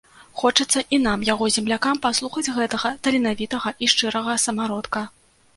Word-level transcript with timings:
Хочацца 0.39 0.79
і 0.97 0.97
нам, 1.07 1.25
яго 1.33 1.49
землякам, 1.57 2.01
паслухаць 2.05 2.53
гэтага 2.57 2.93
таленавітага 3.09 3.77
і 3.83 3.91
шчырага 3.95 4.39
самародка. 4.47 5.07